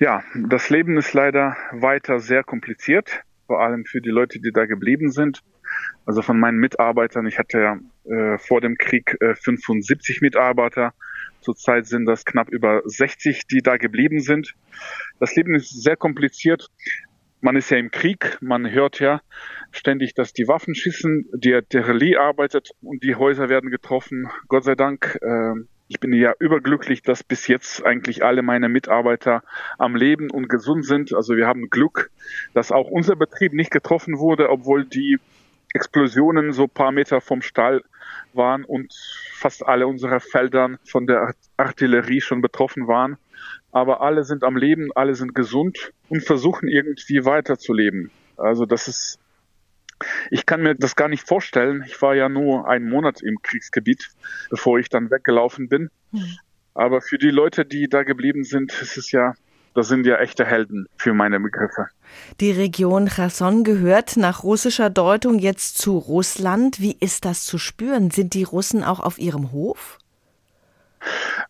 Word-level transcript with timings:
Ja, 0.00 0.24
das 0.34 0.70
Leben 0.70 0.96
ist 0.96 1.12
leider 1.12 1.58
weiter 1.72 2.20
sehr 2.20 2.42
kompliziert, 2.42 3.22
vor 3.46 3.60
allem 3.60 3.84
für 3.84 4.00
die 4.00 4.08
Leute, 4.08 4.40
die 4.40 4.50
da 4.50 4.64
geblieben 4.64 5.10
sind. 5.10 5.42
Also 6.06 6.22
von 6.22 6.40
meinen 6.40 6.56
Mitarbeitern, 6.56 7.26
ich 7.26 7.38
hatte 7.38 7.58
ja 7.60 7.78
äh, 8.10 8.38
vor 8.38 8.62
dem 8.62 8.78
Krieg 8.78 9.18
äh, 9.20 9.34
75 9.34 10.22
Mitarbeiter. 10.22 10.94
Zurzeit 11.42 11.86
sind 11.86 12.06
das 12.06 12.24
knapp 12.24 12.48
über 12.48 12.80
60, 12.86 13.46
die 13.46 13.60
da 13.60 13.76
geblieben 13.76 14.20
sind. 14.20 14.54
Das 15.18 15.36
Leben 15.36 15.54
ist 15.54 15.82
sehr 15.82 15.96
kompliziert. 15.96 16.68
Man 17.42 17.56
ist 17.56 17.70
ja 17.70 17.76
im 17.76 17.90
Krieg, 17.90 18.38
man 18.40 18.70
hört 18.70 19.00
ja 19.00 19.20
ständig, 19.70 20.14
dass 20.14 20.32
die 20.32 20.48
Waffen 20.48 20.74
schießen, 20.74 21.28
die 21.34 21.52
Artillerie 21.52 22.16
arbeitet 22.16 22.70
und 22.80 23.02
die 23.02 23.16
Häuser 23.16 23.50
werden 23.50 23.68
getroffen. 23.68 24.30
Gott 24.48 24.64
sei 24.64 24.76
Dank, 24.76 25.18
äh, 25.20 25.54
ich 25.90 25.98
bin 25.98 26.12
ja 26.12 26.32
überglücklich, 26.38 27.02
dass 27.02 27.24
bis 27.24 27.48
jetzt 27.48 27.84
eigentlich 27.84 28.24
alle 28.24 28.42
meine 28.42 28.68
Mitarbeiter 28.68 29.42
am 29.76 29.96
Leben 29.96 30.30
und 30.30 30.48
gesund 30.48 30.86
sind. 30.86 31.12
Also 31.12 31.34
wir 31.34 31.48
haben 31.48 31.68
Glück, 31.68 32.12
dass 32.54 32.70
auch 32.70 32.88
unser 32.88 33.16
Betrieb 33.16 33.52
nicht 33.54 33.72
getroffen 33.72 34.20
wurde, 34.20 34.50
obwohl 34.50 34.84
die 34.84 35.18
Explosionen 35.74 36.52
so 36.52 36.68
paar 36.68 36.92
Meter 36.92 37.20
vom 37.20 37.42
Stall 37.42 37.82
waren 38.34 38.64
und 38.64 38.94
fast 39.32 39.66
alle 39.66 39.88
unsere 39.88 40.20
Feldern 40.20 40.78
von 40.84 41.08
der 41.08 41.34
Artillerie 41.56 42.20
schon 42.20 42.40
betroffen 42.40 42.86
waren. 42.86 43.16
Aber 43.72 44.00
alle 44.00 44.22
sind 44.22 44.44
am 44.44 44.56
Leben, 44.56 44.90
alle 44.94 45.16
sind 45.16 45.34
gesund 45.34 45.92
und 46.08 46.22
versuchen 46.22 46.68
irgendwie 46.68 47.24
weiterzuleben. 47.24 48.12
Also 48.36 48.64
das 48.64 48.86
ist, 48.86 49.18
ich 50.30 50.46
kann 50.46 50.62
mir 50.62 50.74
das 50.74 50.96
gar 50.96 51.08
nicht 51.08 51.26
vorstellen. 51.26 51.84
Ich 51.86 52.00
war 52.02 52.14
ja 52.14 52.28
nur 52.28 52.68
einen 52.68 52.88
Monat 52.88 53.22
im 53.22 53.42
Kriegsgebiet, 53.42 54.08
bevor 54.50 54.78
ich 54.78 54.88
dann 54.88 55.10
weggelaufen 55.10 55.68
bin. 55.68 55.90
Mhm. 56.12 56.38
Aber 56.74 57.00
für 57.00 57.18
die 57.18 57.30
Leute, 57.30 57.64
die 57.64 57.88
da 57.88 58.02
geblieben 58.02 58.44
sind, 58.44 58.72
ist 58.80 58.96
es 58.96 59.12
ja 59.12 59.34
das 59.74 59.86
sind 59.86 60.04
ja 60.04 60.16
echte 60.16 60.44
Helden 60.44 60.86
für 60.96 61.14
meine 61.14 61.38
Begriffe. 61.38 61.86
Die 62.40 62.50
Region 62.50 63.06
Cherson 63.06 63.62
gehört 63.62 64.16
nach 64.16 64.42
russischer 64.42 64.90
Deutung 64.90 65.38
jetzt 65.38 65.78
zu 65.78 65.96
Russland. 65.96 66.80
Wie 66.80 66.96
ist 66.98 67.24
das 67.24 67.44
zu 67.44 67.56
spüren? 67.56 68.10
Sind 68.10 68.34
die 68.34 68.42
Russen 68.42 68.82
auch 68.82 68.98
auf 68.98 69.18
ihrem 69.18 69.52
Hof? 69.52 69.98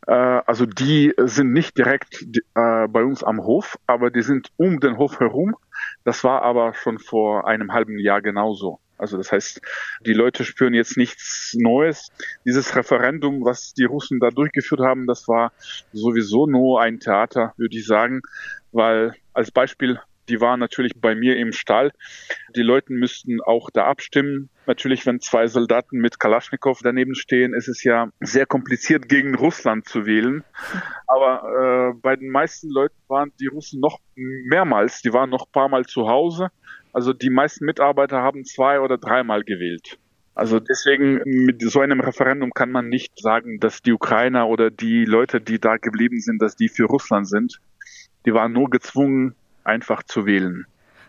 Äh, 0.07 0.13
also 0.13 0.67
die 0.67 1.13
sind 1.19 1.53
nicht 1.53 1.77
direkt 1.77 2.23
äh, 2.55 2.89
bei 2.89 3.03
uns 3.03 3.23
am 3.23 3.43
Hof, 3.43 3.79
aber 3.87 4.11
die 4.11 4.23
sind 4.23 4.49
um 4.57 4.81
den 4.81 4.97
Hof 4.97 5.21
herum. 5.21 5.57
Das 6.05 6.25
war 6.25 6.43
aber 6.43 6.75
schon 6.75 6.99
vor 6.99 7.47
einem 7.47 7.73
halben 7.73 7.99
Jahr 7.99 8.23
genauso. 8.23 8.81
Also 9.01 9.17
das 9.17 9.33
heißt, 9.33 9.63
die 10.05 10.13
Leute 10.13 10.45
spüren 10.45 10.75
jetzt 10.75 10.99
nichts 10.99 11.55
Neues. 11.59 12.11
Dieses 12.45 12.77
Referendum, 12.77 13.45
was 13.45 13.73
die 13.73 13.85
Russen 13.85 14.21
da 14.21 14.29
durchgeführt 14.29 14.81
haben, 14.81 15.07
das 15.07 15.27
war 15.27 15.53
sowieso 15.93 16.47
nur 16.47 16.83
ein 16.83 17.01
Theater, 17.01 17.55
würde 17.57 17.79
ich 17.79 17.87
sagen, 17.87 18.21
weil 18.73 19.15
als 19.33 19.51
Beispiel 19.51 20.01
die 20.31 20.41
waren 20.41 20.61
natürlich 20.61 20.93
bei 20.97 21.15
mir 21.15 21.37
im 21.37 21.53
Stall. 21.53 21.93
Die 22.57 22.63
Leute 22.63 22.93
müssten 22.93 23.41
auch 23.43 23.69
da 23.71 23.85
abstimmen. 23.85 24.49
Natürlich, 24.67 25.05
wenn 25.05 25.21
zwei 25.21 25.47
Soldaten 25.47 25.99
mit 25.99 26.19
Kalaschnikow 26.19 26.79
daneben 26.83 27.15
stehen, 27.15 27.53
ist 27.53 27.69
es 27.69 27.85
ja 27.85 28.09
sehr 28.21 28.47
kompliziert, 28.47 29.09
gegen 29.09 29.35
Russland 29.35 29.87
zu 29.87 30.07
wählen. 30.07 30.45
Aber 31.07 31.93
äh, 31.93 31.99
bei 32.01 32.17
den 32.17 32.31
meisten 32.31 32.71
Leuten 32.71 32.97
waren 33.09 33.33
die 33.41 33.49
Russen 33.49 33.81
noch 33.81 33.99
mehrmals, 34.15 35.03
die 35.03 35.13
waren 35.13 35.29
noch 35.29 35.47
ein 35.47 35.53
paar 35.53 35.69
Mal 35.69 35.85
zu 35.85 36.09
Hause 36.09 36.51
also 36.93 37.13
die 37.13 37.31
meisten 37.31 37.65
Mitarbeiter 37.65 38.23
haben 38.23 38.45
zwei 38.45 38.81
oder 38.81 38.99
dreimal 38.99 39.45
gewählt. 39.45 39.99
Also 40.35 40.59
deswegen 40.59 41.21
mit 41.25 41.61
so 41.63 41.81
einem 41.81 42.01
Referendum 42.01 42.53
kann 42.53 42.73
man 42.73 42.89
nicht 42.89 43.19
sagen, 43.19 43.61
dass 43.61 43.83
die 43.83 43.93
Ukrainer 43.93 44.49
oder 44.49 44.71
die 44.71 45.05
Leute, 45.05 45.41
die 45.41 45.59
da 45.59 45.77
geblieben 45.77 46.21
sind, 46.21 46.41
dass 46.41 46.57
die 46.57 46.69
für 46.69 46.85
Russland 46.85 47.29
sind. 47.29 47.61
Die 48.27 48.33
waren 48.33 48.53
nur 48.53 48.71
gezwungen, 48.71 49.35
einfach 49.71 50.03
zu 50.03 50.27
wählen. 50.27 50.67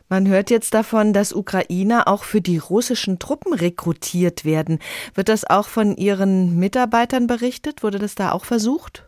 Man 0.08 0.28
hört 0.28 0.50
jetzt 0.50 0.73
davon, 0.73 1.14
dass 1.14 1.34
Ukrainer 1.34 2.08
auch 2.08 2.26
für 2.26 2.42
die 2.42 2.58
russischen 2.58 3.17
Truppen 3.17 3.54
rekrutiert 3.54 4.44
werden. 4.44 4.80
Wird 5.16 5.30
das 5.30 5.49
auch 5.49 5.67
von 5.67 5.95
Ihren 5.95 6.60
Mitarbeitern 6.60 7.27
berichtet? 7.27 7.82
Wurde 7.82 7.98
das 7.98 8.16
da 8.16 8.33
auch 8.33 8.44
versucht? 8.44 9.08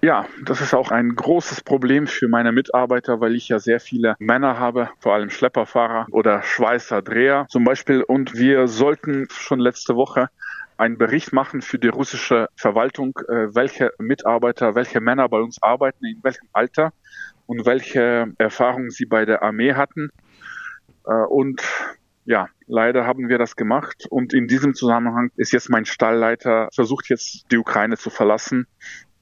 Ja, 0.00 0.26
das 0.44 0.60
ist 0.60 0.74
auch 0.74 0.90
ein 0.90 1.14
großes 1.14 1.62
Problem 1.62 2.06
für 2.06 2.28
meine 2.28 2.52
Mitarbeiter, 2.52 3.20
weil 3.20 3.34
ich 3.34 3.48
ja 3.48 3.58
sehr 3.58 3.80
viele 3.80 4.16
Männer 4.18 4.58
habe, 4.58 4.90
vor 5.00 5.14
allem 5.14 5.30
Schlepperfahrer 5.30 6.06
oder 6.10 6.42
Schweißer, 6.42 7.02
Dreher 7.02 7.46
zum 7.48 7.64
Beispiel. 7.64 8.02
Und 8.02 8.34
wir 8.34 8.68
sollten 8.68 9.28
schon 9.30 9.60
letzte 9.60 9.96
Woche 9.96 10.28
einen 10.76 10.98
Bericht 10.98 11.32
machen 11.32 11.62
für 11.62 11.78
die 11.78 11.88
russische 11.88 12.48
Verwaltung, 12.54 13.18
äh, 13.28 13.54
welche 13.54 13.92
Mitarbeiter, 13.98 14.74
welche 14.74 15.00
Männer 15.00 15.28
bei 15.28 15.38
uns 15.38 15.62
arbeiten, 15.62 16.04
in 16.04 16.22
welchem 16.22 16.48
Alter 16.52 16.92
und 17.46 17.66
welche 17.66 18.32
Erfahrungen 18.38 18.90
sie 18.90 19.06
bei 19.06 19.24
der 19.24 19.42
Armee 19.42 19.74
hatten. 19.74 20.10
Äh, 21.06 21.12
und 21.28 21.62
ja, 22.24 22.48
leider 22.66 23.06
haben 23.06 23.28
wir 23.28 23.38
das 23.38 23.56
gemacht. 23.56 24.06
Und 24.10 24.34
in 24.34 24.48
diesem 24.48 24.74
Zusammenhang 24.74 25.30
ist 25.36 25.52
jetzt 25.52 25.70
mein 25.70 25.84
Stallleiter 25.84 26.68
versucht 26.74 27.08
jetzt 27.08 27.46
die 27.50 27.58
Ukraine 27.58 27.96
zu 27.96 28.10
verlassen 28.10 28.66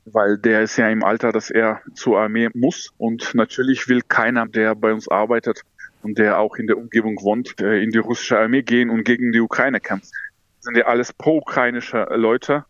weil 0.06 0.38
der 0.38 0.62
ist 0.62 0.76
ja 0.76 0.88
im 0.88 1.02
Alter, 1.02 1.32
dass 1.32 1.50
er 1.50 1.80
zur 1.94 2.20
Armee 2.20 2.48
muss. 2.54 2.92
Und 2.98 3.34
natürlich 3.34 3.88
will 3.88 4.02
keiner, 4.02 4.46
der 4.46 4.74
bei 4.74 4.92
uns 4.92 5.08
arbeitet 5.08 5.62
und 6.02 6.18
der 6.18 6.38
auch 6.38 6.56
in 6.56 6.66
der 6.66 6.76
Umgebung 6.76 7.16
wohnt, 7.22 7.60
äh, 7.60 7.82
in 7.82 7.90
die 7.90 7.98
russische 7.98 8.38
Armee 8.38 8.62
gehen 8.62 8.90
und 8.90 9.04
gegen 9.04 9.32
die 9.32 9.40
Ukraine 9.40 9.80
kämpfen. 9.80 10.10
Das 10.56 10.64
sind 10.64 10.76
ja 10.76 10.86
alles 10.86 11.12
pro-ukrainische 11.12 12.06
Leute. 12.14 12.64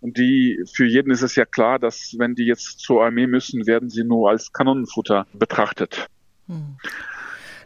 Und 0.00 0.18
die, 0.18 0.62
für 0.72 0.86
jeden 0.86 1.10
ist 1.10 1.22
es 1.22 1.34
ja 1.36 1.44
klar, 1.44 1.78
dass 1.78 2.14
wenn 2.18 2.34
die 2.34 2.46
jetzt 2.46 2.80
zur 2.80 3.04
Armee 3.04 3.26
müssen, 3.26 3.66
werden 3.66 3.88
sie 3.90 4.04
nur 4.04 4.30
als 4.30 4.52
Kanonenfutter 4.52 5.26
betrachtet. 5.32 6.08
Hm. 6.46 6.76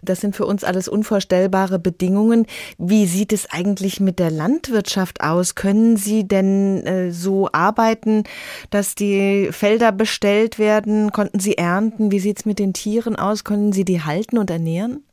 Das 0.05 0.21
sind 0.21 0.35
für 0.35 0.47
uns 0.47 0.65
alles 0.65 0.89
unvorstellbare 0.89 1.79
Bedingungen. 1.79 2.47
Wie 2.77 3.07
sieht 3.07 3.33
es 3.33 3.49
eigentlich 3.51 4.01
mit 4.01 4.19
der 4.19 4.33
Landwirtschaft 4.33 5.23
aus? 5.23 5.55
Können 5.55 5.97
Sie 5.97 6.27
denn 6.27 6.85
äh, 6.85 7.13
so 7.13 7.49
arbeiten, 7.53 8.25
dass 8.71 8.97
die 8.97 9.51
Felder 9.53 9.93
bestellt 9.93 10.59
werden? 10.59 11.13
Konnten 11.13 11.39
Sie 11.39 11.57
ernten? 11.57 12.11
Wie 12.11 12.19
sieht 12.19 12.41
es 12.41 12.45
mit 12.45 12.59
den 12.59 12.73
Tieren 12.73 13.15
aus? 13.15 13.45
Können 13.45 13.73
Sie 13.73 13.85
die 13.85 14.03
halten 14.03 14.39
und 14.39 14.51
ernähren? 14.51 15.05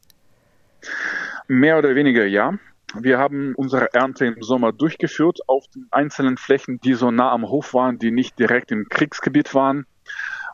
Mehr 1.47 1.77
oder 1.77 1.93
weniger 1.93 2.25
ja. 2.25 2.57
Wir 2.95 3.19
haben 3.19 3.53
unsere 3.55 3.93
Ernte 3.93 4.25
im 4.25 4.41
Sommer 4.41 4.71
durchgeführt 4.71 5.39
auf 5.47 5.67
den 5.67 5.87
einzelnen 5.91 6.37
Flächen, 6.37 6.79
die 6.81 6.93
so 6.93 7.11
nah 7.11 7.31
am 7.31 7.47
Hof 7.47 7.73
waren, 7.73 7.99
die 7.99 8.11
nicht 8.11 8.39
direkt 8.39 8.71
im 8.71 8.89
Kriegsgebiet 8.89 9.53
waren. 9.53 9.85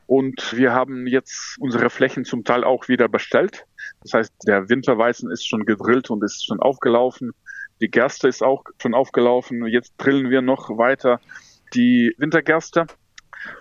Und 0.07 0.56
wir 0.56 0.74
haben 0.74 1.07
jetzt 1.07 1.57
unsere 1.59 1.90
Flächen 1.90 2.25
zum 2.25 2.44
Teil 2.44 2.63
auch 2.63 2.88
wieder 2.88 3.07
bestellt. 3.07 3.66
Das 4.01 4.13
heißt, 4.13 4.34
der 4.45 4.69
Winterweizen 4.69 5.31
ist 5.31 5.47
schon 5.47 5.66
gedrillt 5.66 6.09
und 6.09 6.24
ist 6.24 6.45
schon 6.45 6.59
aufgelaufen. 6.59 7.31
Die 7.81 7.90
Gerste 7.90 8.28
ist 8.28 8.44
auch 8.44 8.63
schon 8.81 8.94
aufgelaufen. 8.94 9.66
Jetzt 9.66 9.94
drillen 9.97 10.29
wir 10.29 10.41
noch 10.41 10.78
weiter 10.78 11.19
die 11.74 12.13
Wintergerste 12.18 12.85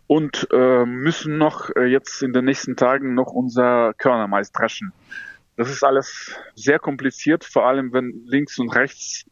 und 0.06 0.48
äh, 0.52 0.84
müssen 0.84 1.38
noch 1.38 1.70
äh, 1.76 1.84
jetzt 1.86 2.22
in 2.22 2.32
den 2.32 2.44
nächsten 2.44 2.76
Tagen 2.76 3.14
noch 3.14 3.32
unser 3.32 3.94
Körnermais 3.94 4.52
dreschen. 4.52 4.92
Das 5.56 5.70
ist 5.70 5.84
alles 5.84 6.34
sehr 6.54 6.78
kompliziert, 6.78 7.44
vor 7.44 7.66
allem 7.66 7.92
wenn 7.92 8.24
links 8.26 8.58
und 8.58 8.70
rechts 8.70 9.24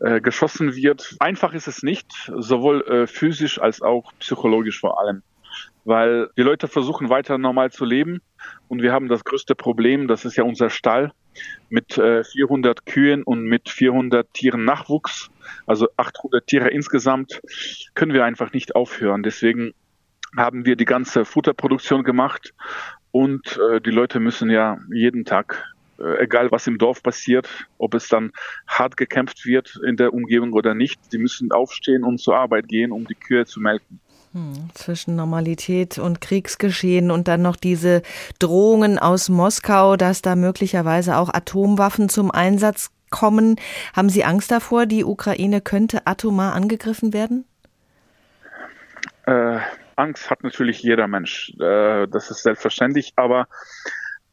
äh, 0.00 0.20
geschossen 0.20 0.74
wird. 0.74 1.16
Einfach 1.20 1.54
ist 1.54 1.68
es 1.68 1.82
nicht, 1.82 2.30
sowohl 2.36 2.82
äh, 2.82 3.06
physisch 3.06 3.60
als 3.60 3.80
auch 3.82 4.12
psychologisch 4.18 4.80
vor 4.80 5.00
allem 5.00 5.22
weil 5.84 6.28
die 6.36 6.42
Leute 6.42 6.68
versuchen 6.68 7.08
weiter 7.08 7.38
normal 7.38 7.70
zu 7.70 7.84
leben 7.84 8.20
und 8.68 8.82
wir 8.82 8.92
haben 8.92 9.08
das 9.08 9.24
größte 9.24 9.54
Problem, 9.54 10.08
das 10.08 10.24
ist 10.24 10.36
ja 10.36 10.44
unser 10.44 10.70
Stall 10.70 11.12
mit 11.68 11.96
äh, 11.98 12.24
400 12.24 12.86
Kühen 12.86 13.22
und 13.22 13.44
mit 13.44 13.68
400 13.68 14.32
Tieren 14.32 14.64
Nachwuchs, 14.64 15.30
also 15.66 15.88
800 15.96 16.46
Tiere 16.46 16.68
insgesamt, 16.68 17.40
können 17.94 18.12
wir 18.12 18.24
einfach 18.24 18.52
nicht 18.52 18.74
aufhören. 18.74 19.22
Deswegen 19.22 19.72
haben 20.36 20.64
wir 20.64 20.76
die 20.76 20.84
ganze 20.84 21.24
Futterproduktion 21.24 22.04
gemacht 22.04 22.54
und 23.10 23.58
äh, 23.58 23.80
die 23.80 23.90
Leute 23.90 24.20
müssen 24.20 24.50
ja 24.50 24.78
jeden 24.92 25.24
Tag 25.24 25.74
egal 26.18 26.50
was 26.50 26.66
im 26.66 26.78
Dorf 26.78 27.02
passiert, 27.02 27.48
ob 27.78 27.94
es 27.94 28.08
dann 28.08 28.32
hart 28.66 28.96
gekämpft 28.96 29.44
wird 29.46 29.78
in 29.86 29.96
der 29.96 30.12
Umgebung 30.12 30.52
oder 30.52 30.74
nicht, 30.74 31.00
die 31.12 31.18
müssen 31.18 31.52
aufstehen 31.52 32.04
und 32.04 32.18
zur 32.18 32.36
Arbeit 32.36 32.68
gehen, 32.68 32.92
um 32.92 33.06
die 33.06 33.14
Kühe 33.14 33.46
zu 33.46 33.60
melken. 33.60 34.00
Hm, 34.32 34.70
zwischen 34.74 35.16
Normalität 35.16 35.98
und 35.98 36.20
Kriegsgeschehen 36.20 37.10
und 37.10 37.26
dann 37.26 37.42
noch 37.42 37.56
diese 37.56 38.02
Drohungen 38.38 38.96
aus 38.98 39.28
Moskau, 39.28 39.96
dass 39.96 40.22
da 40.22 40.36
möglicherweise 40.36 41.16
auch 41.16 41.34
Atomwaffen 41.34 42.08
zum 42.08 42.30
Einsatz 42.30 42.92
kommen. 43.10 43.56
Haben 43.94 44.08
Sie 44.08 44.24
Angst 44.24 44.52
davor, 44.52 44.86
die 44.86 45.04
Ukraine 45.04 45.60
könnte 45.60 46.06
atomar 46.06 46.54
angegriffen 46.54 47.12
werden? 47.12 47.44
Äh, 49.26 49.58
Angst 49.96 50.30
hat 50.30 50.44
natürlich 50.44 50.80
jeder 50.80 51.08
Mensch. 51.08 51.52
Äh, 51.60 52.06
das 52.06 52.30
ist 52.30 52.44
selbstverständlich. 52.44 53.12
Aber 53.16 53.48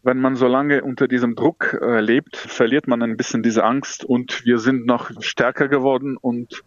wenn 0.04 0.20
man 0.20 0.36
so 0.36 0.48
lange 0.48 0.84
unter 0.84 1.08
diesem 1.08 1.36
Druck 1.36 1.78
äh, 1.82 2.00
lebt, 2.00 2.38
verliert 2.38 2.88
man 2.88 3.02
ein 3.02 3.18
bisschen 3.18 3.44
diese 3.44 3.64
Angst 3.64 4.06
und 4.06 4.46
wir 4.46 4.60
sind 4.60 4.86
noch 4.86 5.12
stärker 5.22 5.68
geworden 5.68 6.18
und 6.18 6.64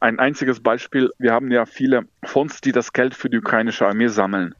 Ein 0.00 0.20
einziges 0.20 0.60
Beispiel, 0.60 1.10
wir 1.18 1.32
haben 1.32 1.50
ja 1.50 1.66
viele 1.66 2.04
Fonds, 2.22 2.60
die 2.60 2.70
das 2.70 2.92
Geld 2.92 3.14
für 3.14 3.28
die 3.28 3.38
ukrainische 3.38 3.84
Armee 3.84 4.06
sammeln. 4.06 4.54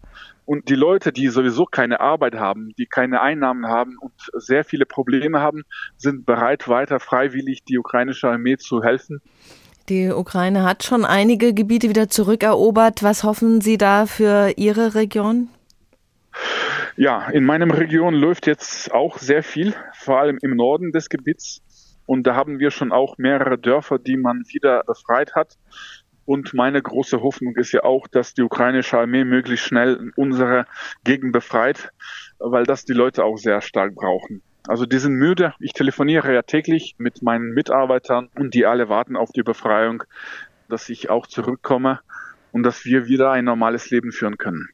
Und 0.44 0.69
die 0.69 0.75
Leute, 0.75 1.12
die 1.12 1.28
sowieso 1.28 1.64
keine 1.64 2.00
Arbeit 2.00 2.34
haben, 2.34 2.72
die 2.76 2.87
keine 2.87 3.20
Einnahmen 3.20 3.66
haben 3.66 3.96
und 4.00 4.12
sehr 4.32 4.64
viele 4.64 4.84
Probleme 4.84 5.40
haben, 5.40 5.62
sind 5.96 6.26
bereit, 6.26 6.69
weiter 6.69 6.99
freiwillig 6.99 7.62
die 7.64 7.78
ukrainische 7.78 8.28
Armee 8.28 8.56
zu 8.56 8.82
helfen. 8.82 9.20
Die 9.88 10.10
Ukraine 10.10 10.64
hat 10.64 10.82
schon 10.82 11.05
einige 11.05 11.55
Gebiete 11.55 11.88
wieder 11.88 12.08
zurückerobert. 12.08 13.02
Was 13.02 13.22
hoffen 13.22 13.60
Sie 13.60 13.78
da 13.78 14.06
für 14.06 14.55
Ihre 14.56 14.94
Region? 14.94 15.49
Ja, 17.00 17.29
in 17.29 17.45
meinem 17.45 17.71
Region 17.71 18.12
läuft 18.12 18.49
jetzt 18.49 18.93
auch 18.93 19.19
sehr 19.19 19.45
viel, 19.45 19.73
vor 19.95 20.19
allem 20.19 20.37
im 20.43 20.56
Norden 20.56 20.91
des 20.91 21.09
Gebiets. 21.09 21.62
Und 22.06 22.27
da 22.27 22.35
haben 22.35 22.59
wir 22.59 22.73
schon 22.73 22.91
auch 22.91 23.19
mehrere 23.19 23.56
Dörfer, 23.56 24.00
die 24.00 24.17
man 24.17 24.43
wieder 24.49 24.83
befreit 24.85 25.37
hat. 25.37 25.59
Und 26.25 26.55
meine 26.55 26.83
große 26.83 27.23
Hoffnung 27.23 27.55
ist 27.55 27.71
ja 27.71 27.85
auch, 27.85 28.09
dass 28.09 28.35
die 28.35 28.43
ukrainische 28.43 28.99
Armee 28.99 29.23
möglichst 29.23 29.65
schnell 29.65 30.11
unsere 30.17 30.67
Gegend 31.05 31.31
befreit, 31.31 31.93
weil 32.41 32.65
das 32.65 32.85
die 32.85 32.95
Leute 32.95 33.23
auch 33.23 33.37
sehr 33.37 33.61
stark 33.61 33.94
brauchen. 33.94 34.43
Also 34.67 34.85
die 34.85 34.99
sind 34.99 35.15
müde. 35.15 35.55
Ich 35.61 35.75
telefoniere 35.75 36.35
ja 36.35 36.43
täglich 36.43 36.97
mit 36.99 37.23
meinen 37.23 37.55
Mitarbeitern 37.55 38.29
und 38.35 38.55
die 38.55 38.67
alle 38.67 38.89
warten 38.89 39.17
auf 39.17 39.31
die 39.31 39.44
Befreiung, 39.44 40.03
dass 40.69 40.89
ich 40.89 41.11
auch 41.11 41.29
zurückkomme 41.29 42.01
und 42.51 42.65
dass 42.65 42.85
wir 42.85 43.06
wieder 43.06 43.31
ein 43.31 43.44
normales 43.44 43.89
Leben 43.91 44.11
führen 44.11 44.37
können. 44.37 44.69